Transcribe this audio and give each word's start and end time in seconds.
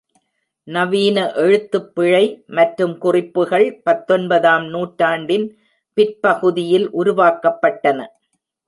நவீன 0.67 1.17
எழுத்துப்பிழை 1.43 2.23
மற்றும் 2.49 2.97
குறிப்புகள் 2.97 3.67
பத்தொன்பதாம் 3.83 4.67
நூற்றாண்டின் 4.67 5.47
பிற்பகுதியில் 5.97 6.89
உருவாக்கப்பட்டன. 6.93 7.99